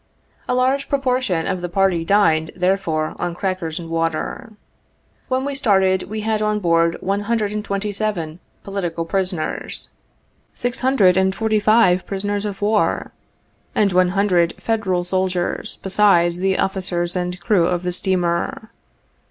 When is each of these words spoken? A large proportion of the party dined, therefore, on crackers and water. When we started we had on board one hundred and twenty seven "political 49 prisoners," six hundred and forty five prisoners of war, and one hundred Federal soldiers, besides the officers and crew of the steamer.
A 0.49 0.55
large 0.55 0.89
proportion 0.89 1.45
of 1.45 1.61
the 1.61 1.69
party 1.69 2.03
dined, 2.03 2.49
therefore, 2.55 3.15
on 3.19 3.35
crackers 3.35 3.77
and 3.77 3.87
water. 3.87 4.51
When 5.27 5.45
we 5.45 5.53
started 5.53 6.09
we 6.09 6.21
had 6.21 6.41
on 6.41 6.57
board 6.59 6.97
one 7.01 7.19
hundred 7.29 7.51
and 7.51 7.63
twenty 7.63 7.91
seven 7.91 8.39
"political 8.63 9.05
49 9.05 9.09
prisoners," 9.11 9.89
six 10.55 10.79
hundred 10.79 11.17
and 11.17 11.35
forty 11.35 11.59
five 11.59 12.07
prisoners 12.07 12.45
of 12.45 12.63
war, 12.63 13.11
and 13.75 13.93
one 13.93 14.09
hundred 14.17 14.55
Federal 14.59 15.03
soldiers, 15.03 15.77
besides 15.83 16.39
the 16.39 16.57
officers 16.57 17.15
and 17.15 17.39
crew 17.39 17.67
of 17.67 17.83
the 17.83 17.91
steamer. 17.91 18.71